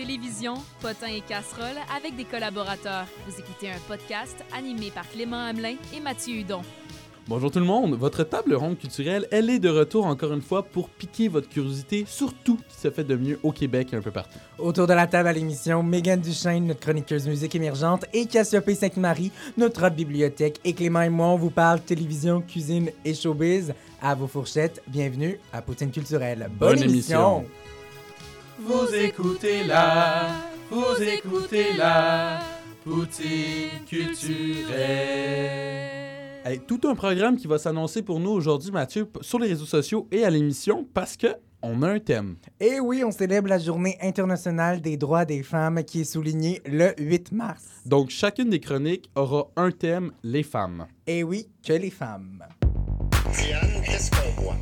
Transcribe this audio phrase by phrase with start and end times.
[0.00, 3.04] télévision, potins et casseroles avec des collaborateurs.
[3.26, 6.62] Vous écoutez un podcast animé par Clément Hamelin et Mathieu Hudon.
[7.28, 10.62] Bonjour tout le monde, votre table ronde culturelle, elle est de retour encore une fois
[10.62, 14.00] pour piquer votre curiosité sur tout qui se fait de mieux au Québec et un
[14.00, 14.38] peu partout.
[14.58, 19.30] Autour de la table à l'émission, Mégane Duchesne, notre chroniqueuse musique émergente, et Cassiopée Sainte-Marie,
[19.58, 20.60] notre bibliothèque.
[20.64, 23.74] Et Clément et moi, on vous parle télévision, cuisine et showbiz.
[24.00, 26.50] À vos fourchettes, bienvenue à Poutine Culturelle.
[26.58, 27.44] Bonne, Bonne émission.
[28.62, 30.28] Vous écoutez là,
[30.70, 32.40] vous écoutez là,
[32.84, 34.76] Poutine culturelle.
[36.44, 40.06] Hey, tout un programme qui va s'annoncer pour nous aujourd'hui, Mathieu, sur les réseaux sociaux
[40.12, 41.28] et à l'émission parce que
[41.62, 42.36] on a un thème.
[42.60, 46.92] Et oui, on célèbre la Journée internationale des droits des femmes qui est soulignée le
[46.98, 47.62] 8 mars.
[47.86, 50.86] Donc chacune des chroniques aura un thème, les femmes.
[51.06, 52.44] Et oui, que les femmes.
[53.32, 54.56] Diane, qu'est-ce qu'on voit?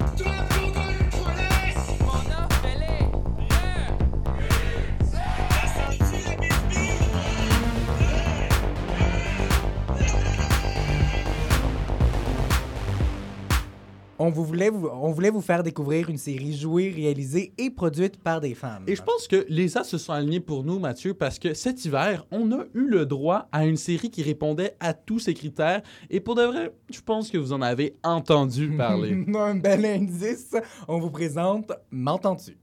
[14.19, 18.19] On, vous voulait vous, on voulait vous faire découvrir une série jouée, réalisée et produite
[18.19, 18.85] par des femmes.
[18.87, 21.85] Et je pense que les as se sont alignés pour nous, Mathieu, parce que cet
[21.85, 25.83] hiver, on a eu le droit à une série qui répondait à tous ces critères.
[26.11, 29.25] Et pour de vrai, je pense que vous en avez entendu parler.
[29.35, 30.55] un bel indice,
[30.89, 32.57] on vous présente M'entends-tu?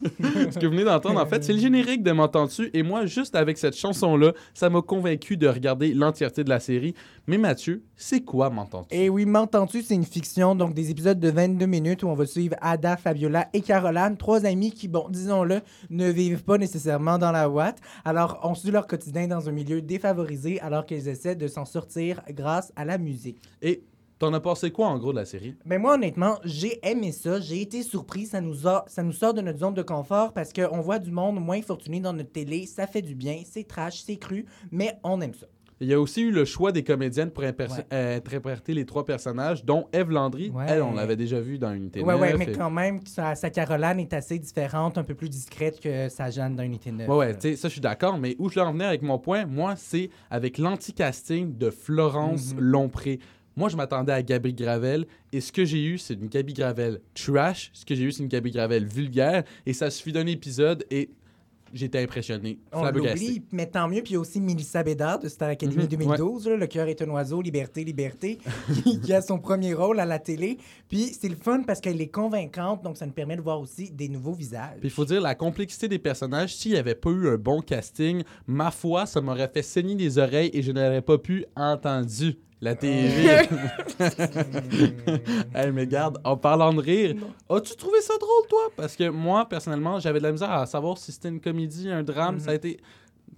[0.50, 2.70] Ce que vous venez d'entendre, en fait, c'est le générique de M'entends-tu?
[2.72, 6.94] Et moi, juste avec cette chanson-là, ça m'a convaincu de regarder l'entièreté de la série.
[7.26, 8.94] Mais Mathieu, c'est quoi M'entends-tu?
[8.94, 12.26] Et oui, M'entends-tu, c'est une fiction, donc des épisodes de 22 minutes où on va
[12.26, 15.60] suivre Ada, Fabiola et Caroline, trois amis qui, bon, disons-le,
[15.90, 17.78] ne vivent pas nécessairement dans la Watt.
[18.04, 22.22] Alors, on suit leur quotidien dans un milieu défavorisé alors qu'ils essaient de s'en sortir
[22.30, 23.40] grâce à la musique.
[23.62, 23.82] Et
[24.18, 25.54] t'en as pensé quoi, en gros, de la série?
[25.64, 27.40] Ben moi, honnêtement, j'ai aimé ça.
[27.40, 28.26] J'ai été surpris.
[28.26, 31.10] Ça nous, a, ça nous sort de notre zone de confort parce qu'on voit du
[31.10, 32.66] monde moins fortuné dans notre télé.
[32.66, 33.42] Ça fait du bien.
[33.44, 35.46] C'est trash, c'est cru, mais on aime ça.
[35.80, 37.54] Il y a aussi eu le choix des comédiennes pour Ouais.
[37.92, 40.50] euh, interpréter les trois personnages, dont Eve Landry.
[40.50, 40.64] Ouais.
[40.68, 43.36] Elle, on l'avait déjà vue dans Unité Ouais, ouais, 9, mais et- quand même, sa,
[43.36, 47.08] sa Caroline est assez différente, un peu plus discrète que sa Jeanne d'un été neuf.
[47.08, 49.02] Ouais, ouais, tu sais, ça, je suis d'accord, mais où je veux en venir avec
[49.02, 52.60] mon point, moi, c'est avec l'anti-casting de Florence Mhm.
[52.60, 53.20] Lompré.
[53.58, 57.00] Moi, je m'attendais à Gabi Gravel, et ce que j'ai eu, c'est une Gabi Gravel
[57.12, 60.84] trash, ce que j'ai eu, c'est une Gabi Gravel vulgaire, et ça suffit d'un épisode,
[60.92, 61.10] et
[61.74, 64.00] j'étais impressionné, On l'oublie, mais tant mieux.
[64.02, 66.86] Puis il y a aussi Mélissa Bédard de Star Academy Mhm, 2012, là, Le cœur
[66.86, 68.38] est un oiseau, Liberté, Liberté,
[68.84, 70.58] qui, qui a son premier rôle à la télé.
[70.88, 73.90] Puis c'est le fun parce qu'elle est convaincante, donc ça nous permet de voir aussi
[73.90, 74.78] des nouveaux visages.
[74.78, 77.60] Puis il faut dire, la complexité des personnages, s'il n'y avait pas eu un bon
[77.60, 82.38] casting, ma foi, ça m'aurait fait saigner les oreilles et je n'aurais pas pu entendu
[82.60, 83.28] la TV.
[85.54, 87.14] hey, mais garde, en parlant de rire,
[87.48, 88.70] as-tu trouvé ça drôle, toi?
[88.76, 92.02] Parce que moi, personnellement, j'avais de la misère à savoir si c'était une comédie, un
[92.02, 92.36] drame.
[92.36, 92.40] Mhm.
[92.40, 92.80] Ça a été.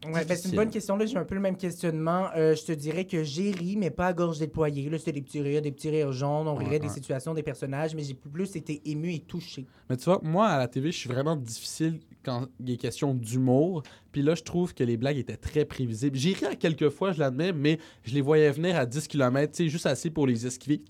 [0.06, 0.96] Ouais, ben, c'est une bonne question.
[0.96, 2.28] Là, j'ai un peu le même questionnement.
[2.34, 4.88] Euh, je te dirais que j'ai ri, mais pas à gorge déployée.
[4.88, 6.48] Là, c'était des petits rires, des petits rires jaunes.
[6.48, 9.66] On Ouais, rirait des situations, des personnages, mais j'ai plus été ému et touché.
[9.90, 13.12] Mais tu vois, moi, à la TV, je suis vraiment difficile quand il est question
[13.12, 13.82] d'humour.
[14.10, 16.16] Puis là, je trouve que les blagues étaient très prévisibles.
[16.16, 19.52] J'ai ri à quelques fois, je l'admets, mais je les voyais venir à 10 km,
[19.52, 20.80] tu sais, juste assez pour les esquiver.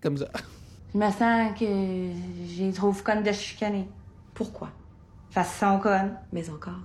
[0.00, 0.28] Comme ça.
[0.94, 1.66] Je me sens que
[2.46, 3.86] j'ai trouve conne de chicaner.
[4.32, 4.70] Pourquoi?
[5.28, 6.16] Façon conne.
[6.32, 6.80] Mais encore.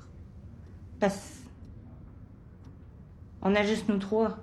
[0.99, 1.42] Parce.
[3.43, 4.37] On a juste nous trois.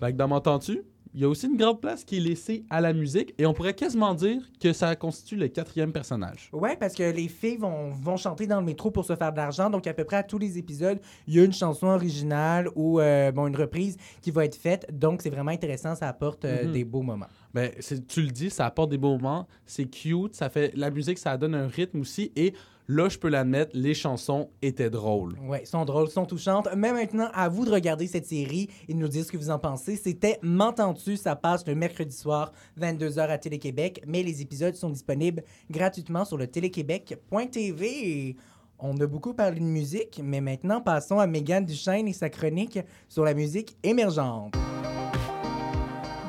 [0.00, 0.82] Fait que dans M'entends-tu,
[1.14, 3.54] il y a aussi une grande place qui est laissée à la musique et on
[3.54, 6.50] pourrait quasiment dire que ça constitue le quatrième personnage.
[6.52, 9.38] Ouais, parce que les filles vont, vont chanter dans le métro pour se faire de
[9.38, 9.70] l'argent.
[9.70, 13.00] Donc, à peu près à tous les épisodes, il y a une chanson originale ou
[13.00, 14.86] euh, bon, une reprise qui va être faite.
[14.92, 15.94] Donc, c'est vraiment intéressant.
[15.96, 16.72] Ça apporte euh, Mhm.
[16.72, 17.26] des beaux moments.
[17.54, 17.70] Ben,
[18.06, 21.36] tu le dis, ça apporte des beaux moments, c'est cute, ça fait la musique, ça
[21.38, 22.52] donne un rythme aussi et
[22.88, 25.38] là, je peux l'admettre, les chansons étaient drôles.
[25.40, 26.68] Ouais, sont drôles, sont touchantes.
[26.76, 29.50] Mais maintenant, à vous de regarder cette série et de nous dire ce que vous
[29.50, 29.96] en pensez.
[29.96, 31.16] C'était M'entends-tu?
[31.16, 34.02] Ça passe le mercredi soir, 22h à Télé-Québec.
[34.06, 38.36] Mais les épisodes sont disponibles gratuitement sur le téléquébec.tv.
[38.80, 42.78] On a beaucoup parlé de musique, mais maintenant, passons à Mégane Duchesne et sa chronique
[43.08, 44.54] sur la musique émergente.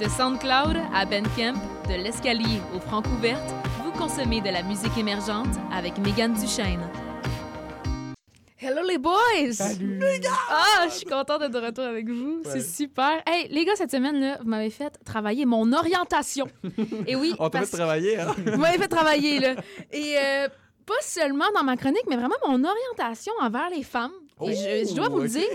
[0.02, 3.59] De SoundCloud à Bandcamp, de l'escalier aux vous
[4.00, 6.90] consommez de la musique émergente avec Mégane Duchesne.
[8.58, 9.52] Hello les boys!
[9.52, 10.00] Salut!
[10.50, 12.42] Ah, je suis contente d'être de retour avec vous.
[12.46, 12.50] Ouais.
[12.50, 13.22] C'est super.
[13.28, 16.48] Hey, les gars, cette semaine, là, vous m'avez fait travailler mon orientation.
[17.08, 18.34] Et oui, On t'a fait travailler, hein?
[18.38, 19.56] vous m'avez fait travailler, là.
[19.92, 20.48] Et euh,
[20.86, 24.14] pas seulement dans ma chronique, mais vraiment mon orientation envers les femmes.
[24.42, 25.50] Et je, je dois vous le dire,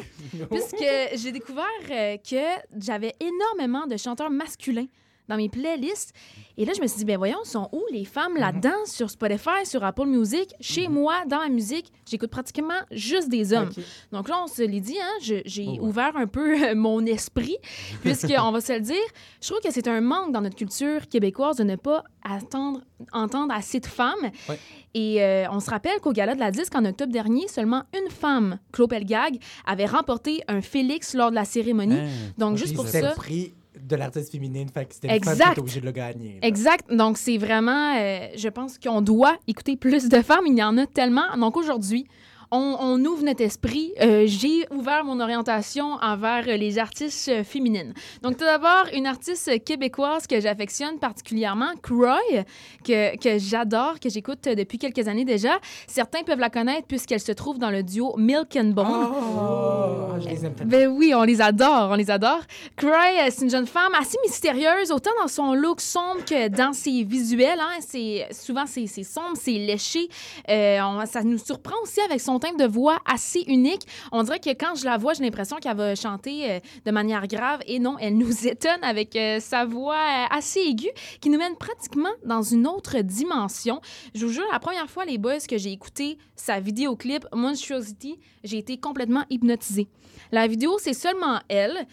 [0.50, 2.44] puisque j'ai découvert euh, que
[2.78, 4.86] j'avais énormément de chanteurs masculins
[5.28, 6.12] dans mes playlists.
[6.56, 9.64] Et là, je me suis dit, ben voyons, sont où les femmes là-dedans sur Spotify,
[9.64, 10.54] sur Apple Music?
[10.60, 13.70] Chez moi, dans ma musique, j'écoute pratiquement juste des hommes.
[14.12, 15.78] Donc là, on se l'est dit, hein, j'ai Oh ouais.
[15.80, 17.56] ouvert un peu euh, mon esprit,
[18.02, 18.96] puisqu'on va se le dire,
[19.40, 22.80] je trouve que c'est un manque dans notre culture québécoise de ne pas attendre,
[23.12, 24.30] entendre assez de femmes.
[24.48, 24.58] Ouais.
[24.94, 28.10] Et euh, on se rappelle qu'au Gala de la Disque, en octobre dernier, seulement une
[28.10, 31.98] femme, Claude Pelgag, avait remporté un Félix lors de la cérémonie.
[31.98, 32.08] Hein.
[32.38, 33.00] Donc, juste pour ça...
[33.00, 35.58] le prix de l'artiste féminine, fait que c'était femme Exact.
[35.58, 36.38] obligée de le gagner.
[36.40, 36.46] là.
[36.46, 36.92] Exact.
[36.92, 40.44] Donc, c'est vraiment, euh, je pense qu'on doit écouter plus de femmes.
[40.46, 41.36] Il y en a tellement.
[41.36, 42.06] Donc, aujourd'hui,
[42.54, 43.92] on, on ouvre notre esprit.
[44.00, 47.92] Euh, J'ai ouvert mon orientation envers les artistes féminines.
[48.22, 52.44] Donc, tout d'abord, une artiste québécoise que j'affectionne particulièrement, Croy,
[52.84, 55.58] que, que j'adore, que j'écoute depuis quelques années déjà.
[55.86, 58.86] Certains peuvent la connaître puisqu'elle se trouve dans le duo Milk and Bone.
[58.88, 60.54] Oh, je les aime.
[60.64, 62.40] Ben oui, on les adore, on les adore.
[62.76, 62.88] Cry,
[63.20, 67.02] euh, c'est une jeune femme assez mystérieuse, autant dans son look sombre que dans ses
[67.04, 67.58] visuels.
[67.60, 67.78] Hein.
[67.80, 70.08] C'est, souvent, c'est, c'est sombre, c'est léché.
[70.48, 73.82] Euh, on- ça nous surprend aussi avec son de voix assez unique.
[74.12, 77.26] On dirait que quand je la vois, j'ai l'impression qu'elle va chanter euh, de manière
[77.26, 77.60] grave.
[77.66, 81.56] Et non, elle nous étonne avec euh, sa voix euh, assez aiguë qui nous mène
[81.56, 83.80] pratiquement dans une autre dimension.
[84.14, 88.58] Je vous jure, la première fois, les boys, que j'ai écouté sa vidéoclip Monstrosity, j'ai
[88.58, 89.88] été complètement hypnotisée.
[90.32, 91.86] La vidéo, c'est seulement elle,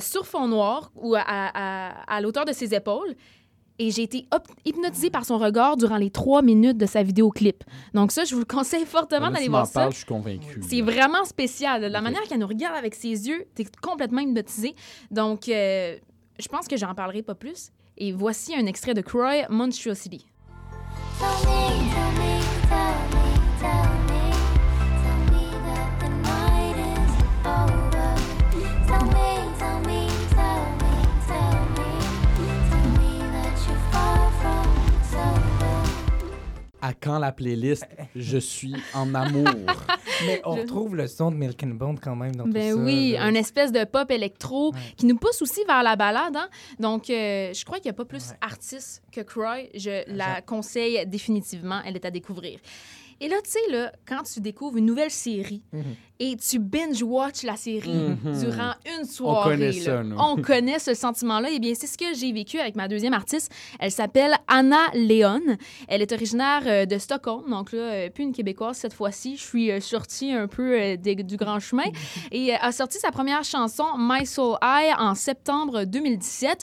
[0.00, 3.14] sur fond noir ou à, à l'auteur de ses épaules.
[3.78, 4.26] Et j'ai été
[4.64, 7.64] hypnotisée par son regard durant les trois minutes de sa vidéoclip.
[7.92, 9.80] Donc ça, je vous le conseille fortement d'aller voir m'en ça.
[9.80, 10.60] parles, je suis convaincu.
[10.68, 11.82] C'est vraiment spécial.
[11.82, 14.76] La manière qu'elle nous regarde avec ses yeux, t'es complètement hypnotisé.
[15.10, 15.96] Donc, euh,
[16.38, 17.70] je pense que j'en parlerai pas plus.
[17.96, 20.26] Et voici un extrait de Croy Monstrosity.
[21.18, 22.40] Tell me, tell me,
[23.60, 24.13] tell me,
[37.04, 37.86] quand la playlist
[38.16, 39.44] Je suis en amour.
[40.26, 42.74] Mais on Je- retrouve le son de Milk and Bone quand même dans tout Ben
[42.74, 42.80] ça.
[42.82, 43.24] oui, là.
[43.24, 44.78] un espèce de pop électro Ouais.
[44.96, 46.34] qui nous pousse aussi vers la balade.
[46.36, 46.48] hein.
[46.80, 48.36] Donc, euh, je crois qu'il n'y a pas plus Ouais.
[48.40, 49.68] artiste que Croy.
[49.74, 51.80] Je la conseille définitivement.
[51.84, 52.58] Elle est à découvrir.
[53.20, 55.82] Et là, tu sais, là, quand tu découvres une nouvelle série Mhm.
[56.20, 57.90] et tu binge-watch la série
[58.24, 58.40] Mhm.
[58.40, 60.16] durant une soirée, connaît là, ça, nous.
[60.18, 61.48] on connaît ce sentiment-là.
[61.52, 63.52] Eh bien, c'est ce que j'ai vécu avec ma deuxième artiste.
[63.80, 65.40] Elle s'appelle Anna Leon.
[65.88, 69.36] Elle est originaire euh, de Stockholm, donc là, plus une Québécoise cette fois-ci.
[69.36, 71.84] Je suis euh, sortie un peu euh, des- du grand chemin
[72.32, 76.60] et euh, a sorti sa première chanson My Soul Eye en septembre 2017.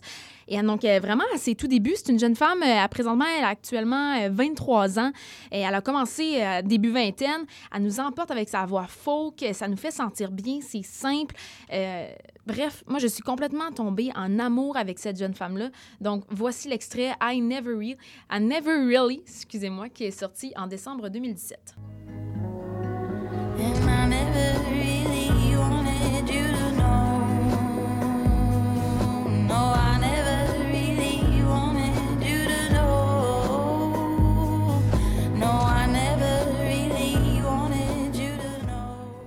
[0.52, 2.62] Et euh, donc, euh, vraiment, à ses tout débuts, c'est une jeune femme.
[2.62, 5.12] euh, présentement, elle a actuellement euh, 23 ans.
[5.50, 7.46] Et elle a commencé euh, début vingtaine.
[7.74, 9.46] Elle nous emporte avec sa voix folk.
[9.54, 10.60] Ça nous fait sentir bien.
[10.62, 11.36] C'est simple.
[11.72, 12.10] Euh,
[12.46, 15.70] bref, moi, je suis complètement tombée en amour avec cette jeune femme-là.
[16.02, 17.98] Donc, voici l'extrait I Never, Re-
[18.30, 21.76] I Never Really, excusez-moi, qui est sorti en décembre 2017.
[29.54, 29.91] And I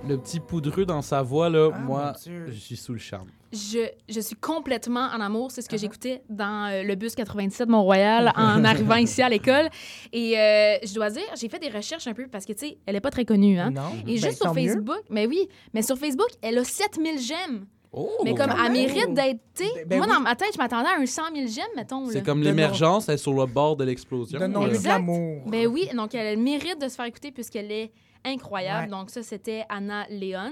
[0.07, 3.27] Le petit poudreux dans sa voix, là, Ah, moi, je suis sous le charme.
[3.51, 5.49] Je, je suis complètement en amour.
[5.49, 9.69] C'est ce que j'écoutais dans euh, le bus 97 Mont-Royal en arrivant ici à l'école.
[10.13, 12.77] Et euh, je dois dire, j'ai fait des recherches un peu parce que, tu sais,
[12.85, 13.57] elle est pas très connue.
[13.59, 13.71] Hein?
[13.71, 13.81] Non.
[14.05, 14.67] Et Ben, juste sur mieux.
[14.67, 17.65] Facebook, mais oui, mais sur Facebook, elle a 7000 j'aime.
[17.91, 18.09] Oh!
[18.25, 20.13] Mais comme elle mérite d'être, tu sais, Ben moi oui.
[20.13, 22.05] dans ma tête, je m'attendais à un 100 000 j'aime, mettons.
[22.09, 24.37] C'est comme l'émergence, elle est sur le bord de l'explosion.
[24.37, 25.41] De l'amour.
[25.47, 27.91] Ben oui, donc elle mérite de se faire écouter puisqu'elle est
[28.25, 28.85] incroyable.
[28.85, 28.99] Ouais.
[28.99, 30.51] Donc ça, c'était Anna Léon.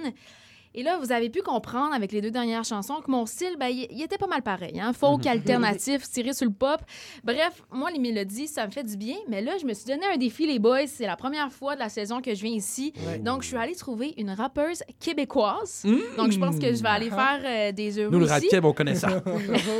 [0.75, 3.67] Et là, vous avez pu comprendre avec les deux dernières chansons que mon style, ben,
[3.67, 4.79] il était pas mal pareil.
[4.79, 4.91] Hein?
[4.93, 6.81] Folk, alternatif, tiré sur le pop.
[7.23, 9.15] Bref, moi, les mélodies, ça me fait du bien.
[9.27, 10.87] Mais là, je me suis donné un défi, les boys.
[10.87, 12.91] C'est la première fois de la saison que je viens ici.
[13.05, 13.19] Ouais.
[13.19, 15.85] Donc, je suis allée trouver une rappeuse québécoise.
[16.17, 18.25] Donc, je pense que je vais aller faire euh, des heureux Nous, le.
[18.25, 19.21] Radkeb, on connaît ça.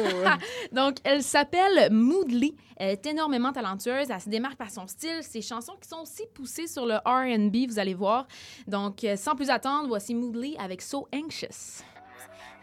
[0.71, 2.53] Donc, elle s'appelle Moodley.
[2.75, 4.09] Elle est énormément talentueuse.
[4.09, 5.21] Elle se démarque par son style.
[5.21, 8.27] Ses chansons qui sont aussi poussées sur le R&B, vous allez voir.
[8.67, 11.82] Donc, euh, sans plus attendre, voici Moodley avec So Anxious.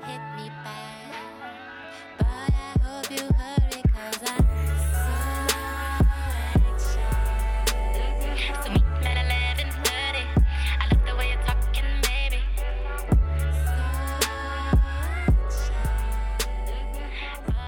[0.05, 1.13] Hit me back,
[2.19, 2.29] but I
[2.85, 4.45] hope you hurry 'cause I'm
[4.93, 5.09] so
[6.55, 7.17] anxious.
[8.63, 10.25] So meet me at 11:30.
[10.81, 12.41] I love the way you're talking, baby.
[13.65, 13.75] So
[15.27, 15.75] anxious.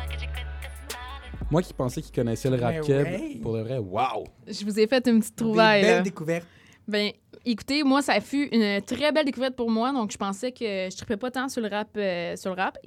[0.08, 1.50] 'cause you're good to solid.
[1.50, 3.38] Moi qui pensais qu'il connaissait le Radkeb, ouais.
[3.42, 4.24] pour le vrai, wow!
[4.46, 5.82] Je vous ai fait une petite Des trouvaille.
[5.82, 6.02] belles là.
[6.02, 6.46] découvertes.
[6.88, 7.12] Ben,
[7.44, 9.92] écoutez, moi, ça fut une très belle découverte pour moi.
[9.92, 12.78] Donc, je pensais que je ne pas tant sur le rap, euh, sur le rap.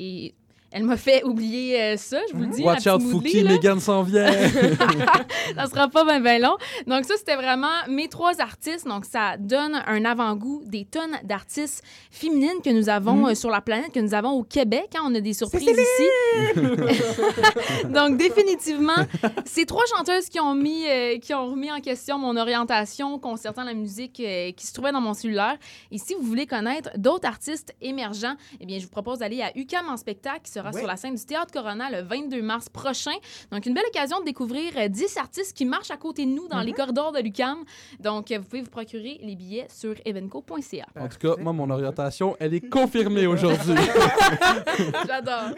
[0.75, 2.61] Elle m'a fait oublier euh, ça, je vous le dis.
[2.61, 3.45] Watch out, Fouki.
[3.45, 4.29] Megan s'en vient.
[5.55, 6.57] ça sera pas bien ben long.
[6.85, 8.85] Donc ça, c'était vraiment mes trois artistes.
[8.85, 13.61] Donc ça donne un avant-goût des tonnes d'artistes féminines que nous avons euh, sur la
[13.61, 14.89] planète, que nous avons au Québec.
[14.95, 15.03] hein.
[15.05, 16.57] On a des surprises ici.
[17.85, 18.97] Donc définitivement,
[19.45, 23.63] ces trois chanteuses qui ont mis, euh, qui ont remis en question mon orientation concernant
[23.63, 25.55] la musique euh, qui se trouvait dans mon cellulaire.
[25.89, 29.57] Et si vous voulez connaître d'autres artistes émergents, eh bien je vous propose d'aller à
[29.57, 33.11] UCAM en spectacle qui sera Sur la scène du Théâtre Corona le 22 mars prochain.
[33.51, 36.47] Donc, une belle occasion de découvrir euh, 10 artistes qui marchent à côté de nous
[36.47, 37.63] dans les corridors de l'UCAM.
[37.99, 40.85] Donc, euh, vous pouvez vous procurer les billets sur evenco.ca.
[40.99, 43.75] en tout cas, moi, mon orientation, elle est confirmée aujourd'hui.
[45.07, 45.51] J'adore.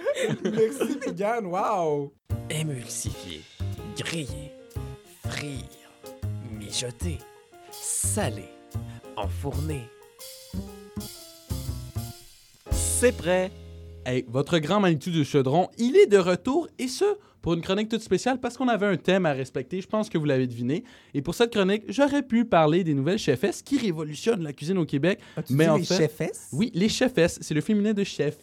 [0.43, 1.45] Merci, Megan.
[1.45, 2.13] Wow!
[2.49, 3.41] Émulsifier,
[3.97, 4.51] griller,
[5.27, 5.63] frire,
[6.51, 7.17] mijoter,
[7.71, 8.49] saler,
[9.15, 9.83] enfourner.
[12.71, 13.51] C'est prêt.
[14.09, 17.03] Hey, votre grand Manitou de Chaudron, il est de retour et ce,
[17.41, 20.17] pour une chronique toute spéciale parce qu'on avait un thème à respecter, je pense que
[20.17, 20.85] vous l'avez deviné.
[21.13, 24.85] Et pour cette chronique, j'aurais pu parler des nouvelles chefesses qui révolutionnent la cuisine au
[24.85, 25.19] Québec.
[25.35, 26.47] As-tu Mais dit en les fait- chefesses?
[26.53, 28.37] Oui, les chefesses, c'est le féminin de chef.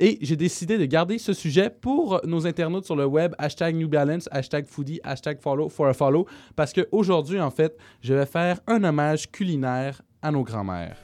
[0.00, 3.86] Et j'ai décidé de garder ce sujet pour nos internautes sur le web, hashtag New
[3.88, 8.58] Balance, hashtag Foodie, hashtag Follow for a Follow, parce qu'aujourd'hui, en fait, je vais faire
[8.66, 10.96] un hommage culinaire à nos grands-mères.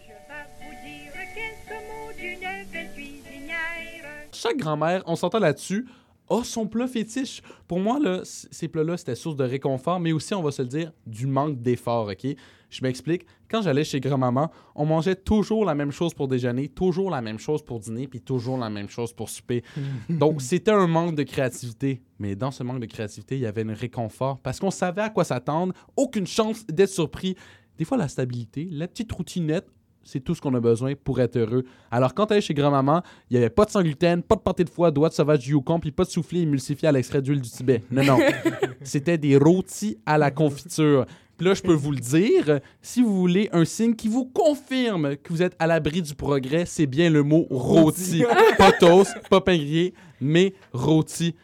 [4.40, 5.86] Chaque grand-mère, on s'entend là-dessus,
[6.30, 7.42] a son plat fétiche.
[7.68, 10.68] Pour moi, là, ces plats-là, c'était source de réconfort, mais aussi, on va se le
[10.68, 12.34] dire, du manque d'effort, OK?
[12.70, 13.26] Je m'explique.
[13.50, 17.38] Quand j'allais chez grand-maman, on mangeait toujours la même chose pour déjeuner, toujours la même
[17.38, 19.62] chose pour dîner, puis toujours la même chose pour souper.
[20.08, 22.00] Donc, c'était un manque de créativité.
[22.18, 25.10] Mais dans ce manque de créativité, il y avait un réconfort parce qu'on savait à
[25.10, 27.34] quoi s'attendre, aucune chance d'être surpris.
[27.76, 29.66] Des fois, la stabilité, la petite routinette,
[30.02, 31.64] c'est tout ce qu'on a besoin pour être heureux.
[31.90, 34.64] Alors, quand t'allais chez grand-maman, il n'y avait pas de sans gluten, pas de pâté
[34.64, 37.40] de foie, doigts de sauvage du Yukon, puis pas de soufflé émulsifié à l'extrait d'huile
[37.40, 37.82] du Tibet.
[37.90, 38.18] Non, non.
[38.82, 41.06] C'était des rôtis à la confiture.
[41.36, 45.16] Puis là, je peux vous le dire, si vous voulez un signe qui vous confirme
[45.16, 48.22] que vous êtes à l'abri du progrès, c'est bien le mot rôti.
[48.58, 51.34] pas toast, pas pain grillé, mais rôti.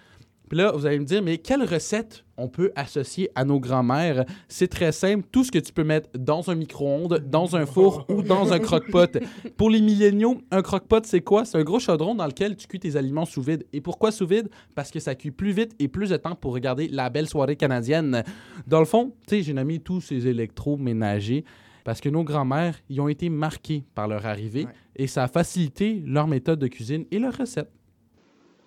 [0.49, 4.25] Puis là, vous allez me dire, mais quelle recette on peut associer à nos grands-mères?
[4.49, 5.27] C'est très simple.
[5.33, 8.59] Tout ce que tu peux mettre dans un micro-ondes, dans un four ou dans un
[8.61, 9.19] croque-pot.
[9.57, 11.45] Pour les milléniaux, un croque-pot, c'est quoi?
[11.45, 13.65] C'est un gros chaudron dans lequel tu cuis tes aliments sous vide.
[13.73, 14.49] Et pourquoi sous vide?
[14.77, 17.57] Parce que ça cuit plus vite et plus de temps pour regarder la belle soirée
[17.57, 18.23] canadienne.
[18.69, 21.45] Dans le fond, tu sais, j'ai nommé tous ces électroménagers
[21.85, 24.73] parce que nos grands-mères, ils ont été marqués par leur arrivée Ouais.
[24.97, 27.71] et ça a facilité leur méthode de cuisine et leurs recettes.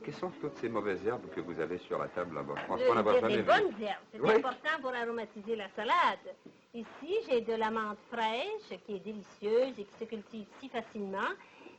[0.04, 2.54] Quelles sont toutes ces mauvaises herbes que vous avez sur la table là-bas?
[2.62, 3.48] Je pense pas veux avoir dire jamais des vu.
[3.48, 4.04] bonnes herbes.
[4.14, 4.32] C'est Oui.
[4.36, 6.36] important pour aromatiser la salade.
[6.74, 11.28] Ici, j'ai de la menthe fraîche qui est délicieuse et qui se cultive si facilement.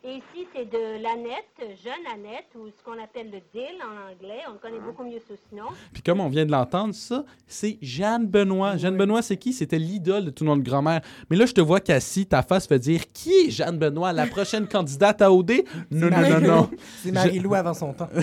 [0.02, 4.40] Et ici, c'est de l'aneth, jeune aneth, ou ce qu'on appelle le dill en anglais.
[4.48, 5.66] On le connaît beaucoup mieux sous ce nom.
[5.92, 8.78] Puis comme on vient de l'entendre, ça, c'est Jeanne Benoît.
[8.78, 9.52] Jeanne Benoît, c'est qui?
[9.52, 11.02] C'était l'idole de tout notre grand-mère.
[11.28, 14.26] Mais là, je te vois, Cassie, ta face fait dire qui est Jeanne Benoît, la
[14.26, 15.64] prochaine candidate à OD?
[15.90, 16.70] Non, non, non, non.
[17.02, 18.08] C'est Marie-Lou avant son temps.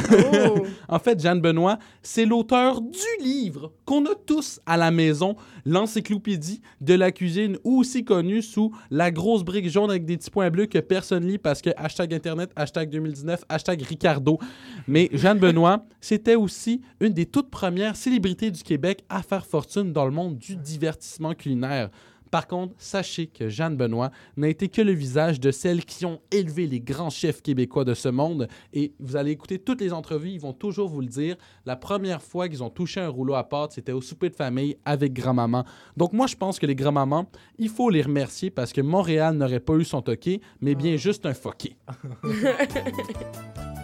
[0.89, 6.61] En fait, Jeanne Benoît, c'est l'auteur du livre qu'on a tous à la maison, l'encyclopédie
[6.81, 10.49] de la cuisine, ou aussi connue sous la grosse brique jaune avec des petits points
[10.49, 14.39] bleus que personne lit parce que hashtag Internet, hashtag 2019, hashtag Ricardo.
[14.87, 19.91] Mais Jeanne Benoît, c'était aussi une des toutes premières célébrités du Québec à faire fortune
[19.91, 21.89] dans le monde du divertissement culinaire.
[22.31, 26.19] Par contre, sachez que Jeanne Benoît n'a été que le visage de celles qui ont
[26.31, 28.47] élevé les grands chefs québécois de ce monde.
[28.73, 31.35] Et vous allez écouter toutes les entrevues, ils vont toujours vous le dire.
[31.65, 34.77] La première fois qu'ils ont touché un rouleau à pâte, c'était au souper de famille
[34.85, 35.63] avec grand-maman.
[35.95, 39.59] Donc moi, je pense que les grands-mamans, il faut les remercier parce que Montréal n'aurait
[39.59, 41.75] pas eu son toqué, mais bien juste un foqué.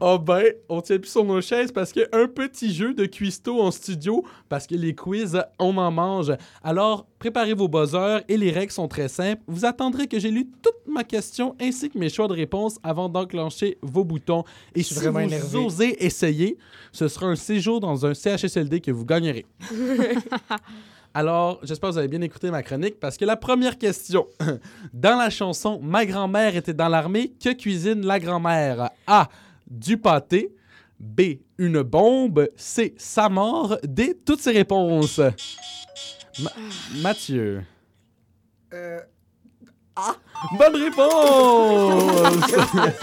[0.00, 3.60] Oh ben, on tient plus sur nos chaises parce a un petit jeu de cuistot
[3.60, 6.32] en studio parce que les quiz, on en mange.
[6.62, 9.42] Alors, préparez vos buzzers et les règles sont très simples.
[9.46, 13.08] Vous attendrez que j'ai lu toute ma question ainsi que mes choix de réponse avant
[13.08, 14.44] d'enclencher vos boutons.
[14.74, 15.58] Et si vous énervé.
[15.58, 16.58] osez essayer,
[16.92, 19.46] ce sera un séjour dans un CHSLD que vous gagnerez.
[21.14, 24.28] Alors, j'espère que vous avez bien écouté ma chronique parce que la première question,
[24.94, 28.90] dans la chanson Ma grand-mère était dans l'armée, que cuisine la grand-mère?
[29.08, 29.28] A.
[29.70, 30.54] Du pâté.
[30.98, 31.20] B.
[31.58, 32.48] Une bombe.
[32.56, 32.94] C.
[32.98, 33.78] Sa mort.
[33.84, 34.18] D.
[34.26, 35.20] Toutes ces réponses.
[36.42, 36.52] Ma-
[37.02, 37.62] Mathieu.
[38.74, 38.98] Euh,
[40.56, 42.50] Bonne réponse!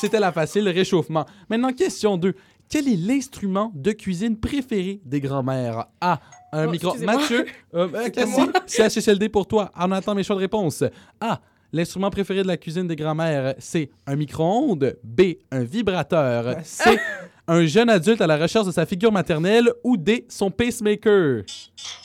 [0.00, 1.24] C'était la facile, réchauffement.
[1.48, 2.34] Maintenant, question 2.
[2.68, 5.86] Quel est l'instrument de cuisine préféré des grands-mères?
[6.00, 6.20] A.
[6.52, 6.96] Un Oh, micro.
[6.98, 9.70] Mathieu, euh, euh, Cassie, c'est HSLD pour toi.
[9.76, 10.82] On attend mes choix de réponse.
[11.20, 11.40] A.
[11.72, 14.96] L'instrument préféré de la cuisine des grands-mères, c'est un micro-ondes.
[15.04, 15.22] B.
[15.50, 16.56] Un vibrateur.
[16.64, 16.98] C.
[17.46, 19.72] Un jeune adulte à la recherche de sa figure maternelle.
[19.84, 20.26] Ou D.
[20.28, 21.44] Son pacemaker.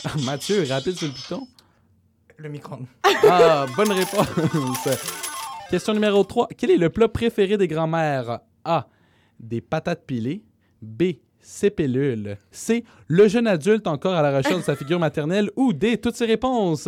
[0.04, 1.48] Ah, Mathieu, rapide sur le piton.
[2.38, 2.86] Le micro-ondes.
[3.28, 4.28] Ah, bonne réponse.
[5.70, 6.50] Question numéro 3.
[6.56, 8.40] Quel est le plat préféré des grands-mères?
[8.64, 8.88] A.
[9.40, 10.44] Des patates pilées.
[10.82, 11.04] B.
[11.40, 12.38] Ses pilules.
[12.52, 12.84] C.
[13.08, 15.50] Le jeune adulte encore à la recherche de sa figure maternelle.
[15.56, 15.98] Ou D.
[15.98, 16.88] Toutes ces réponses?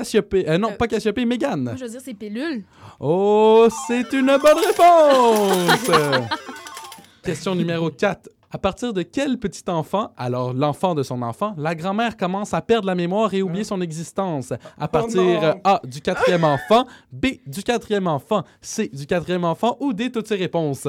[0.00, 0.48] Cassiopée.
[0.48, 1.62] euh, non, Euh, pas Cassiopée, Mégane.
[1.62, 2.64] Moi, je veux dire, c'est pilule.
[3.00, 5.90] Oh, c'est une bonne réponse!
[7.22, 8.28] Question numéro 4.
[8.52, 12.60] À partir de quel petit enfant, alors l'enfant de son enfant, la grand-mère commence à
[12.62, 14.52] perdre la mémoire et oublier son existence?
[14.78, 15.42] À partir non.
[15.42, 20.12] euh, A, du quatrième enfant, B, du quatrième enfant, C, du quatrième enfant ou D,
[20.12, 20.86] toutes ces réponses?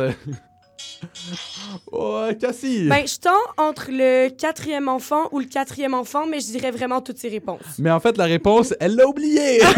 [1.92, 2.88] Oh, Cassie!
[2.88, 3.32] Ben, je tends
[3.64, 7.62] entre le quatrième enfant ou le quatrième enfant, mais je dirais vraiment toutes ces réponses.
[7.80, 9.60] Mais en fait, la réponse, elle l'a oubliée!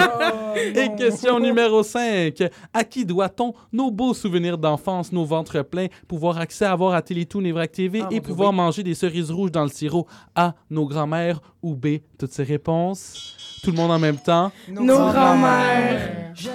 [0.00, 2.42] Oh, Et question numéro 5.
[2.72, 7.02] À qui doit-on nos beaux souvenirs d'enfance, nos ventres pleins, pouvoir accès à voir à
[7.02, 8.56] Télétoon et Vrac TV Ah, et pouvoir oui.
[8.56, 10.06] manger des cerises rouges dans le sirop?
[10.34, 10.54] A.
[10.70, 11.98] Nos grands-mères ou B.
[12.18, 13.36] Toutes ces réponses?
[13.62, 14.50] Tout le monde en même temps?
[14.68, 16.32] Nos grands-mères.
[16.34, 16.52] J'aime,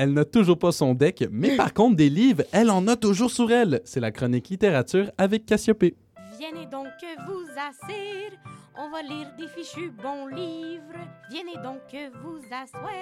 [0.00, 3.32] Elle n'a toujours pas son deck, mais par contre, des livres, elle en a toujours
[3.32, 3.80] sur elle.
[3.84, 5.96] C'est la chronique littérature avec Cassiopée.
[6.38, 6.86] Venez donc
[7.26, 8.30] vous asseoir,
[8.78, 11.00] on va lire des fichus bons livres.
[11.32, 11.80] Venez donc
[12.22, 12.92] vous asseoir,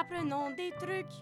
[0.00, 1.12] apprenons des trucs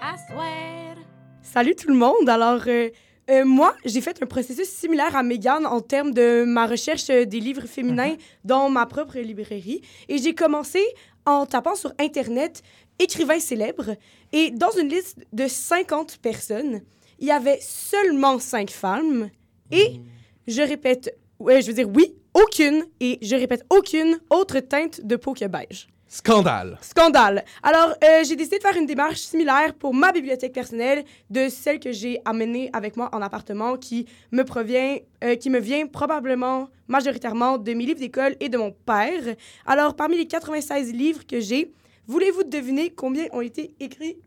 [0.00, 0.94] à soir.
[1.42, 2.28] Salut tout le monde.
[2.28, 2.90] Alors, euh,
[3.28, 7.40] euh, moi, j'ai fait un processus similaire à Megan en termes de ma recherche des
[7.40, 9.80] livres féminins dans ma propre librairie.
[10.08, 10.84] Et j'ai commencé
[11.24, 12.62] en tapant sur Internet
[12.98, 13.96] écrivains célèbres.
[14.32, 16.82] Et dans une liste de 50 personnes,
[17.18, 19.30] il y avait seulement 5 femmes.
[19.70, 20.00] Et
[20.46, 25.16] je répète, ouais, je veux dire oui, aucune, et je répète aucune autre teinte de
[25.16, 25.88] peau que beige.
[26.08, 26.78] Scandale!
[26.82, 27.44] Scandale.
[27.64, 31.80] Alors, euh, j'ai décidé de faire une démarche similaire pour ma bibliothèque personnelle de celle
[31.80, 36.68] que j'ai amenée avec moi en appartement qui me provient, euh, qui me vient probablement
[36.86, 39.34] majoritairement de mes livres d'école et de mon père.
[39.66, 41.72] Alors, parmi les 96 livres que j'ai,
[42.06, 44.18] voulez-vous deviner combien ont été écrits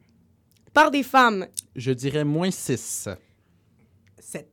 [0.74, 1.48] par des femmes?
[1.76, 3.10] Je dirais moins 6.
[4.20, 4.48] 7.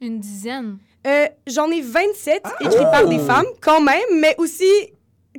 [0.00, 0.78] Une dizaine.
[1.06, 4.68] Euh, J'en ai 27 écrits par des femmes, quand même, mais aussi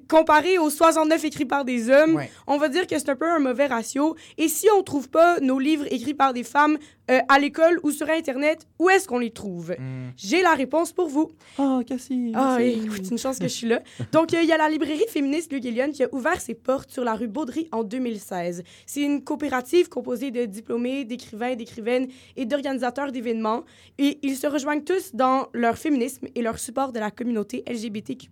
[0.07, 2.29] comparé aux 69 écrits par des hommes, Ouais.
[2.45, 4.15] on va dire que c'est un peu un mauvais ratio.
[4.37, 6.77] Et si on trouve pas nos livres écrits par des femmes
[7.09, 9.71] euh, à l'école ou sur Internet, où est-ce qu'on les trouve?
[9.77, 10.11] Hmm.
[10.17, 11.31] J'ai la réponse pour vous.
[11.57, 12.31] Oh, Cassie!
[12.35, 12.79] Ah, merci.
[12.85, 13.81] écoute, c'est une chance que je suis là.
[14.11, 16.91] Donc, euh, il y a la librairie féministe Le Guillion qui a ouvert ses portes
[16.91, 18.63] sur la rue Baudry en 2016.
[18.85, 23.63] C'est une coopérative composée de diplômés, d'écrivains, d'écrivaines et d'organisateurs d'événements.
[23.97, 28.27] Et ils se rejoignent tous dans leur féminisme et leur support de la communauté LGBTQ+.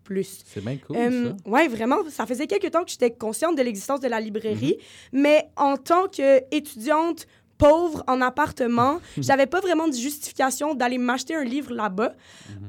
[0.46, 1.50] C'est bien cool, Euh, ça.
[1.50, 4.78] ouais, vraiment, ça faisait quelques temps que j'étais consciente de l'existence de la librairie,
[5.14, 7.28] mais en tant qu'étudiante
[7.58, 12.14] pauvre en appartement, j'avais pas vraiment de justification d'aller m'acheter un livre là-bas.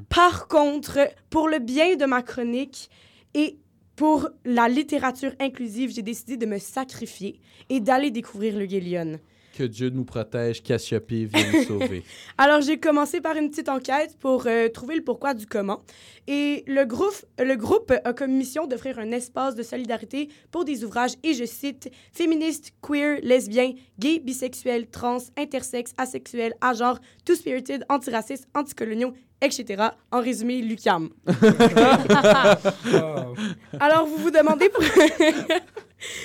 [0.09, 0.99] Par contre,
[1.31, 2.91] pour le bien de ma chronique
[3.35, 3.59] et
[3.97, 9.19] pour la littérature inclusive, j'ai décidé de me sacrifier et d'aller découvrir le Guélion.
[9.57, 12.05] Que Dieu nous protège, Cassiopée vienne nous sauver.
[12.39, 15.81] Alors, j'ai commencé par une petite enquête pour euh, trouver le pourquoi du comment.
[16.27, 20.85] Et le groupe, le groupe a comme mission d'offrir un espace de solidarité pour des
[20.85, 28.47] ouvrages, et je cite, féministes, queer, lesbiens, gays, bisexuels, trans, intersexes, asexuels, agenres, two-spirited, antiracistes,
[28.55, 29.85] anticoloniaux, etc.
[30.11, 31.09] En résumé, Lucam.
[33.81, 34.69] Alors, vous vous demandez...
[34.69, 34.85] pour-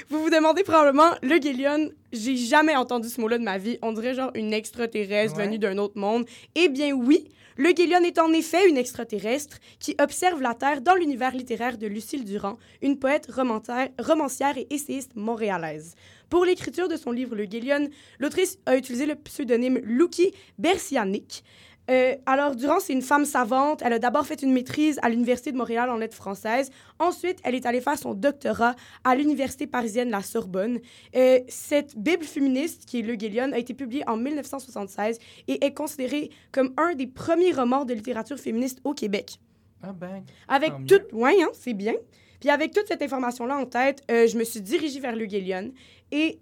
[0.10, 3.78] vous vous demandez probablement, le Guélion, j'ai jamais entendu ce mot-là de ma vie.
[3.82, 5.46] On dirait genre une extraterrestre Ouais.
[5.46, 6.26] venue d'un autre monde.
[6.56, 7.26] Eh bien oui,
[7.58, 11.88] le Guélion est en effet une extraterrestre qui observe la Terre dans l'univers littéraire de
[11.88, 15.96] Lucille Durand, une poète romancière et essayiste montréalaise.
[16.30, 21.44] Pour l'écriture de son livre Le Guélion, l'autrice a utilisé le pseudonyme Luki Bersianic.
[21.92, 23.82] Euh, alors, Durand, c'est une femme savante.
[23.84, 26.72] Elle a d'abord fait une maîtrise à l'Université de Montréal en lettres françaises.
[27.00, 30.80] Ensuite, elle est allée faire son doctorat à l'Université parisienne La Sorbonne.
[31.16, 35.74] Euh, cette Bible féministe, qui est Le Guélion, a été publiée en 1976 et est
[35.74, 39.38] considérée comme un des premiers romans de littérature féministe au Québec.
[39.84, 40.24] Ah ben.
[40.48, 41.12] Avec toute...
[41.12, 41.94] Ouais, hein, c'est bien.
[42.40, 45.72] Puis avec toute cette information-là en tête, euh, je me suis dirigée vers le Guélion.
[46.12, 46.40] Et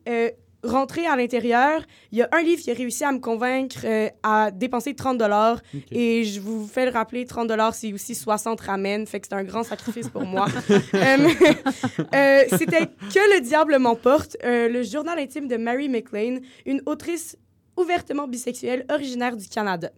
[0.63, 4.09] rentré à l'intérieur, il y a un livre qui a réussi à me convaincre euh,
[4.23, 5.61] à dépenser 30 dollars.
[5.91, 9.05] Et je vous fais le rappeler, 30 dollars, c'est aussi 60 ramen.
[9.05, 10.47] Fait que c'est un grand sacrifice pour moi.
[10.93, 11.17] Euh,
[12.15, 17.37] euh, C'était Que le diable m'emporte, euh, le journal intime de Mary McLean, une autrice
[17.77, 19.91] ouvertement bisexuelle originaire du Canada.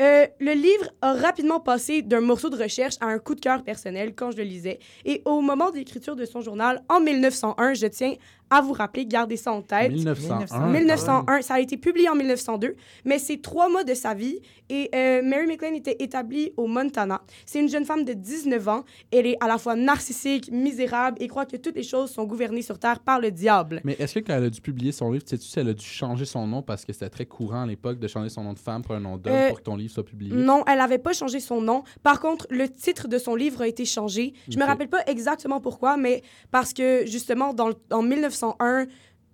[0.00, 3.62] Euh, le livre a rapidement passé d'un morceau de recherche à un coup de cœur
[3.62, 4.78] personnel quand je le lisais.
[5.04, 8.14] Et au moment de l'écriture de son journal, en 1901, je tiens
[8.50, 9.92] à vous rappeler, gardez ça en tête.
[9.92, 10.68] 1901.
[10.72, 14.40] 1901, ça a été publié en 1902, mais c'est trois mois de sa vie.
[14.68, 17.22] Et euh, Mary McLean était établie au Montana.
[17.44, 18.84] C'est une jeune femme de 19 ans.
[19.12, 22.62] Elle est à la fois narcissique, misérable et croit que toutes les choses sont gouvernées
[22.62, 23.80] sur Terre par le diable.
[23.84, 25.84] Mais est-ce que quand elle a dû publier son livre, sais-tu si elle a dû
[25.84, 28.58] changer son nom parce que c'était très courant à l'époque de changer son nom de
[28.58, 30.34] femme pour un nom d'homme Euh, pour que ton livre soit publié?
[30.34, 31.82] Non, elle n'avait pas changé son nom.
[32.02, 34.34] Par contre, le titre de son livre a été changé.
[34.48, 34.68] Je me Ok.
[34.68, 38.02] rappelle pas exactement pourquoi, mais parce que justement, dans, en
[38.42, 38.86] 1901,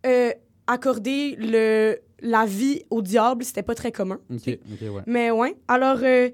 [0.07, 0.33] euh,
[0.67, 4.21] accorder le, la vie au diable, c'était pas très commun.
[4.31, 4.59] Ouais.
[5.07, 5.57] Mais ouais.
[5.69, 6.31] Alors, euh,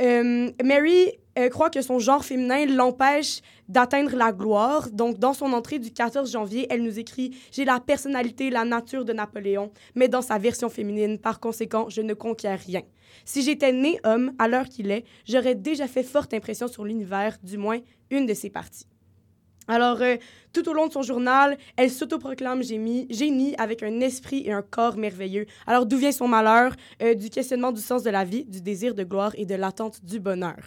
[0.00, 4.90] euh, Mary euh, croit que son genre féminin l'empêche d'atteindre la gloire.
[4.90, 9.04] Donc, dans son entrée du 14 janvier, elle nous écrit J'ai la personnalité, la nature
[9.04, 11.18] de Napoléon, mais dans sa version féminine.
[11.18, 12.82] Par conséquent, je ne conquiers rien.
[13.24, 17.36] Si j'étais né homme, à l'heure qu'il est, j'aurais déjà fait forte impression sur l'univers,
[17.42, 17.78] du moins
[18.10, 18.86] une de ses parties.
[19.70, 20.16] Alors, euh,
[20.52, 24.62] tout au long de son journal, elle s'autoproclame génie, génie avec un esprit et un
[24.62, 25.46] corps merveilleux.
[25.64, 26.74] Alors, d'où vient son malheur?
[27.00, 30.04] Euh, du questionnement du sens de la vie, du désir de gloire et de l'attente
[30.04, 30.58] du bonheur.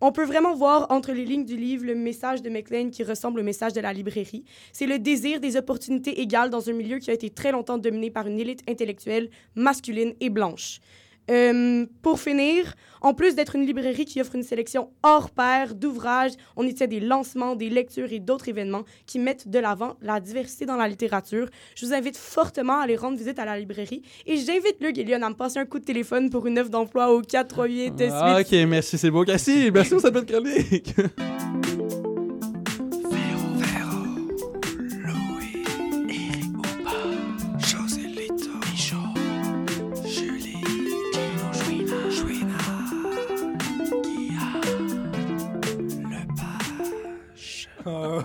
[0.00, 3.38] On peut vraiment voir entre les lignes du livre le message de McLean qui ressemble
[3.38, 4.44] au message de la librairie.
[4.72, 8.10] C'est le désir des opportunités égales dans un milieu qui a été très longtemps dominé
[8.10, 10.80] par une élite intellectuelle masculine et blanche.
[11.30, 16.32] Euh, pour finir, en plus d'être une librairie qui offre une sélection hors pair d'ouvrages,
[16.56, 20.20] on y tient des lancements, des lectures et d'autres événements qui mettent de l'avant la
[20.20, 21.48] diversité dans la littérature.
[21.76, 25.04] Je vous invite fortement à aller rendre visite à la librairie et j'invite Luc et
[25.04, 28.40] Lyon à me passer un coup de téléphone pour une offre d'emploi au 438 Ah,
[28.40, 29.24] ok, merci, c'est beau.
[29.24, 30.94] Cassie, merci pour cette belle chronique.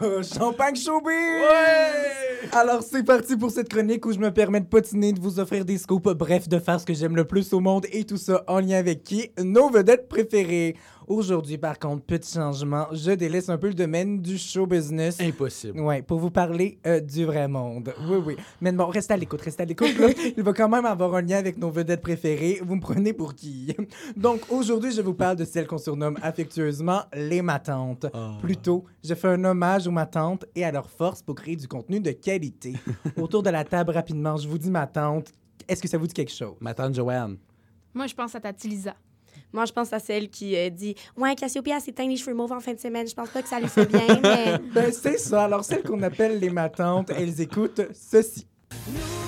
[0.37, 1.13] champagne showbiz!
[2.51, 5.65] Alors, c'est parti pour cette chronique où je me permets de potiner, de vous offrir
[5.65, 8.43] des scoops, bref, de faire ce que j'aime le plus au monde et tout ça
[8.47, 9.31] en lien avec qui?
[9.43, 10.75] Nos vedettes préférées.
[11.07, 15.21] Aujourd'hui, par contre, petit changement, je délaisse un peu le domaine du show business.
[15.21, 15.79] Impossible.
[15.79, 17.93] Ouais, pour vous parler euh, du vrai monde.
[18.09, 18.35] Oui, oui.
[18.61, 19.95] Mais bon, restez à l'écoute, restez à l'écoute.
[20.35, 22.59] Il va quand même avoir un lien avec nos vedettes préférées.
[22.61, 23.73] Vous me prenez pour qui?
[24.17, 28.05] Donc, aujourd'hui, je vous parle de celles qu'on surnomme affectueusement les matantes.
[28.41, 32.01] Plutôt, je fais un hommage aux matantes et à leur force pour créer du contenu
[32.01, 32.73] de qualité.
[33.15, 35.31] Autour de la table, rapidement, je vous dis ma tante.
[35.69, 36.55] Est-ce que ça vous dit quelque chose?
[36.59, 37.37] Ma tante Joanne.
[37.93, 38.93] Moi, je pense à ta Lisa.
[39.53, 42.51] Moi, je pense à celle qui euh, dit Ouais, Cassiopeia s'est teint les cheveux mauves
[42.51, 43.07] en fin de semaine.
[43.07, 44.57] Je pense pas que ça lui fait bien, mais.
[44.73, 45.45] Ben, c'est ça.
[45.45, 48.45] Alors, celles qu'on appelle les matantes, elles écoutent ceci.
[48.88, 49.26] Nous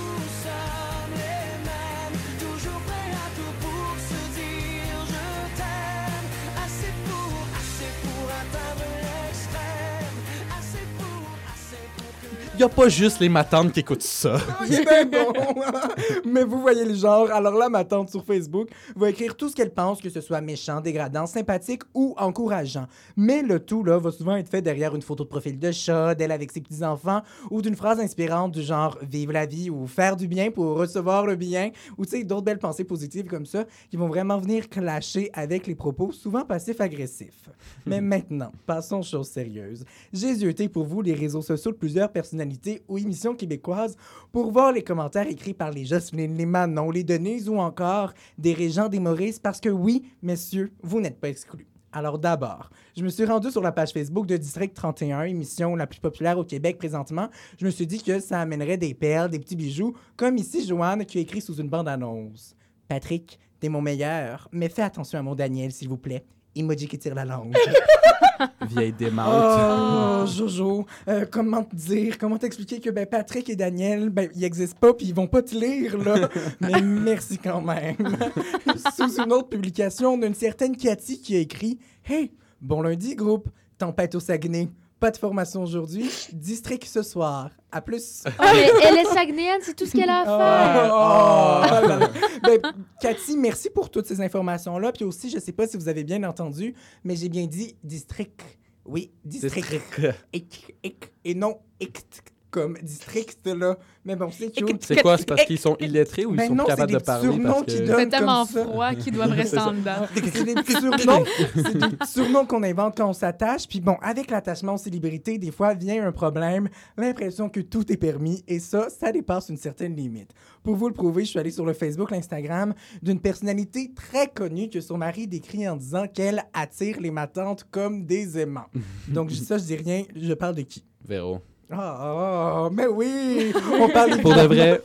[12.59, 14.35] Y a pas juste les matantes qui écoutent ça.
[14.67, 15.31] Il est bien bon.
[16.25, 17.31] Mais vous voyez le genre.
[17.31, 18.67] Alors là, ma tante sur Facebook
[18.97, 22.87] va écrire tout ce qu'elle pense, que ce soit méchant, dégradant, sympathique ou encourageant.
[23.15, 26.15] Mais le tout, là, va souvent être fait derrière une photo de profil de chat,
[26.15, 30.17] d'elle avec ses petits-enfants, ou d'une phrase inspirante du genre «Vive la vie» ou «Faire
[30.17, 33.63] du bien pour recevoir le bien», ou tu sais, d'autres belles pensées positives comme ça,
[33.89, 37.49] qui vont vraiment venir clasher avec les propos souvent passifs-agressifs.
[37.85, 39.85] Mais maintenant, passons aux choses sérieuses.
[40.11, 42.48] J'ai zioté pour vous les réseaux sociaux de plusieurs personnalités
[42.87, 43.95] ou émissions québécoises
[44.31, 48.53] pour voir les commentaires écrits par les Jocelyne, les Manon, les Denise ou encore des
[48.53, 51.67] Régents des Maurice parce que oui, messieurs, vous n'êtes pas exclus.
[51.91, 55.87] Alors d'abord, je me suis rendu sur la page Facebook de District 31, émission la
[55.87, 57.29] plus populaire au Québec présentement.
[57.57, 61.05] Je me suis dit que ça amènerait des perles, des petits bijoux, comme ici Joanne
[61.05, 62.55] qui écrit sous une bande-annonce.
[62.87, 66.25] Patrick, t'es mon meilleur, mais fais attention à mon Daniel, s'il vous plaît.
[66.55, 67.55] Emoji qui tire la langue.
[68.69, 69.27] Vieille démente.
[69.29, 74.43] Oh, Jojo, euh, comment te dire, comment t'expliquer que ben, Patrick et Daniel, ben, ils
[74.43, 76.29] existent pas puis ils vont pas te lire, là?
[76.59, 77.95] Mais merci quand même.
[78.95, 82.31] Sous une autre publication d'une certaine Cathy qui a écrit Hey,
[82.61, 84.69] bon lundi, groupe, tempête au Saguenay.
[84.99, 87.51] Pas de formation aujourd'hui, district ce soir.
[87.71, 88.23] À plus.
[88.25, 90.91] Oh, mais elle est Saguenayenne, c'est tout ce qu'elle a à faire.
[90.91, 92.09] Oh, là là.
[92.43, 92.59] Ben,
[92.99, 94.91] Cathy, merci pour toutes ces informations-là.
[94.91, 98.41] Puis aussi, je sais pas si vous avez bien entendu, mais j'ai bien dit district.
[98.85, 99.69] Oui, district.
[99.69, 100.15] District.
[100.33, 102.23] Ic, ic, et non ict.
[102.49, 103.77] Comme district, là.
[104.05, 104.83] Mais bon, c'est cute.
[104.83, 105.17] C'est quoi?
[105.17, 107.29] C'est parce qu'ils sont illettrés ou ils Ben sont capables c'est de des parler?
[107.67, 110.07] C'est tellement froid qu'ils doivent rester en dedans.
[110.15, 113.67] C'est des petits surnoms, c'est des petits surnoms qu'on invente quand on s'attache.
[113.67, 117.97] Puis bon, avec l'attachement aux célébrités, des fois vient un problème, l'impression que tout est
[117.97, 118.43] permis.
[118.47, 120.31] Et ça, ça dépasse une certaine limite.
[120.63, 124.69] Pour vous le prouver, je suis allé sur le Facebook, l'Instagram d'une personnalité très connue
[124.69, 128.67] que son mari décrit en disant qu'elle attire les matantes comme des aimants.
[129.07, 130.83] Donc, ça, je dis rien, je parle de qui?
[131.05, 131.41] Véro.
[131.71, 133.53] Ah, ah, mais oui!
[133.79, 134.81] On parle Pour de vrai,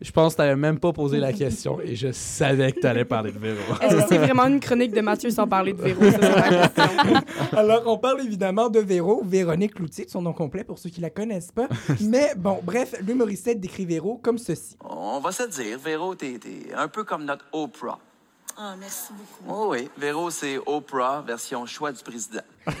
[0.00, 3.32] je pense que t'avais même pas posé la question et je savais que t'allais parler
[3.32, 3.58] de Véro.
[3.80, 6.02] Est-ce que c'est vraiment une chronique de Mathieu sans parler de Véro?
[6.10, 7.14] Ça, c'est ma question.
[7.52, 11.00] Alors, on parle évidemment de Véro, Véronique Cloutier, de son nom complet pour ceux qui
[11.00, 11.68] la connaissent pas.
[12.02, 14.76] Mais bon, bref, l'humoriste décrit Véro comme ceci.
[14.84, 16.38] On va se dire, Véro, t'es
[16.76, 17.98] un peu comme notre Oprah.
[18.58, 19.54] Ah, merci beaucoup.
[19.54, 22.40] Oh oui, Véro, c'est Oprah, version choix du président.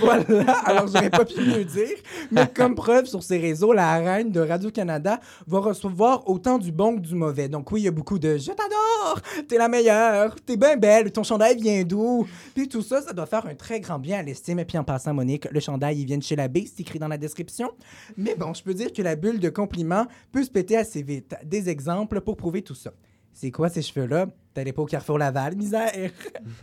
[0.00, 1.96] Voilà, alors j'aurais pas pu mieux dire.
[2.30, 5.18] Mais comme preuve sur ses réseaux, la reine de Radio-Canada
[5.48, 7.48] va recevoir autant du bon que du mauvais.
[7.48, 9.20] Donc oui, il y a beaucoup de «Je t'adore!
[9.48, 10.36] T'es la meilleure!
[10.36, 11.10] T'es bien belle!
[11.10, 14.22] Ton chandail vient d'où?» Puis tout ça, ça doit faire un très grand bien à
[14.22, 14.60] l'estime.
[14.60, 17.00] Et puis en passant, Monique, le chandail, il vient de chez la B, c'est écrit
[17.00, 17.72] dans la description.
[18.16, 21.34] Mais bon, je peux dire que la bulle de compliments peut se péter assez vite.
[21.44, 22.92] Des exemples pour prouver tout ça.
[23.32, 24.26] C'est quoi ces cheveux-là?
[24.54, 26.10] T'allais pas au Carrefour Laval, misère!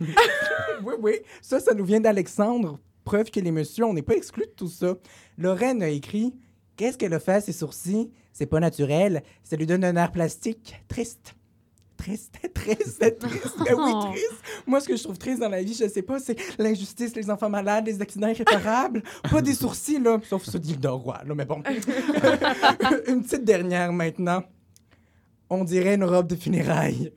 [0.00, 1.12] oui, oui.
[1.42, 2.78] Ça, ça nous vient d'Alexandre.
[3.04, 4.94] Preuve que les messieurs, on n'est pas exclus de tout ça.
[5.38, 6.34] Lorraine a écrit
[6.76, 8.10] Qu'est-ce qu'elle a fait à ses sourcils?
[8.32, 9.22] C'est pas naturel.
[9.42, 10.74] Ça lui donne un air plastique.
[10.88, 11.34] Triste.
[11.98, 13.58] Triste, triste, triste.
[13.58, 14.04] Ben oui, Oh.
[14.12, 14.32] triste.
[14.66, 17.28] Moi, ce que je trouve triste dans la vie, je sais pas, c'est l'injustice, les
[17.30, 19.02] enfants malades, les accidents irréparables.
[19.30, 20.18] pas des sourcils, là.
[20.26, 21.62] Sauf ce dit le roi, là, mais bon.
[23.06, 24.42] une petite dernière maintenant.
[25.50, 27.12] On dirait une robe de funérailles.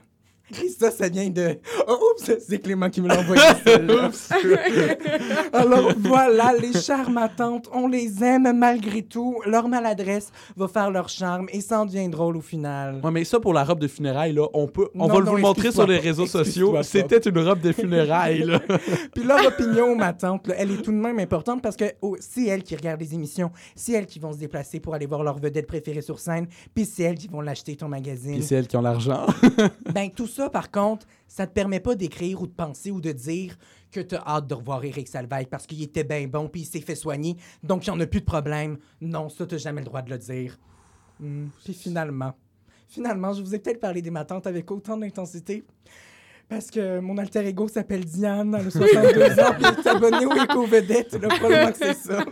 [0.64, 1.58] Et ça, ça vient de.
[1.88, 3.42] Oh, oups, c'est Clément qui me l'a envoyé.
[5.54, 9.42] Alors voilà, les charmatantes, on les aime malgré tout.
[9.46, 13.00] Leur maladresse va faire leur charme et ça en devient drôle au final.
[13.04, 15.32] Ouais, mais ça, pour la robe de funérailles, là, on peut, on Non, va non,
[15.32, 16.76] vous le montrer sur les réseaux sociaux.
[16.84, 18.60] C'était une robe de funérailles, là.
[19.16, 22.16] Puis leur opinion, ma tante, là, elle est tout de même importante parce que oh,
[22.20, 25.24] c'est elles qui regardent les émissions, c'est elles qui vont se déplacer pour aller voir
[25.24, 28.34] leur vedette préférée sur scène, puis c'est elles qui vont l'acheter ton magazine.
[28.36, 29.26] Puis c'est elles qui ont l'argent.
[29.94, 33.12] Ben, tout ça, par contre, ça te permet pas d'écrire ou de penser ou de
[33.12, 33.58] dire
[33.92, 36.66] que tu as hâte de revoir Eric Salvaille parce qu'il était bien bon puis il
[36.66, 38.78] s'est fait soigner, donc il n'y en a plus de problème.
[39.02, 40.58] Non, ça, tu jamais le droit de le dire.
[41.20, 42.34] Hmm, Puis finalement,
[42.88, 45.64] finalement, je vous ai peut-être parlé des matantes avec autant d'intensité
[46.50, 50.26] parce que mon alter ego s'appelle Diane, elle a 62 ans, puis elle est abonnée
[50.26, 52.26] au Éco-Vedette, là, probablement que c'est ça.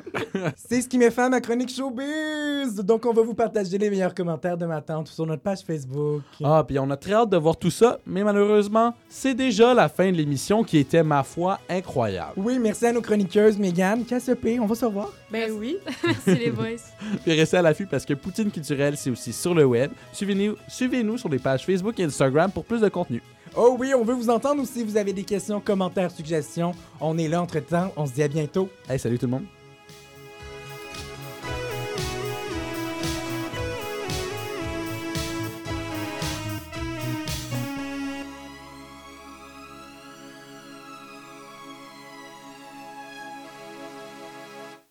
[0.55, 2.75] C'est ce qui met fin à ma chronique showbiz!
[2.83, 6.21] Donc, on va vous partager les meilleurs commentaires de ma tante sur notre page Facebook.
[6.43, 9.89] Ah, puis on a très hâte de voir tout ça, mais malheureusement, c'est déjà la
[9.89, 12.33] fin de l'émission qui était, ma foi, incroyable.
[12.37, 15.11] Oui, merci à nos chroniqueuses, Mégane, Cassopé, on va se revoir.
[15.31, 15.77] Ben oui.
[16.03, 16.65] Merci les boys.
[17.23, 19.91] Puis restez à l'affût parce que Poutine Culturelle, c'est aussi sur le web.
[20.11, 23.23] Suivez-nous suivez -nous sur les pages Facebook et Instagram pour plus de contenu.
[23.55, 24.83] Oh oui, on veut vous entendre aussi.
[24.83, 26.71] Vous avez des questions, commentaires, suggestions.
[27.01, 27.91] On est là entre-temps.
[27.97, 28.69] On se dit à bientôt.
[28.89, 29.45] Hey, salut tout le monde.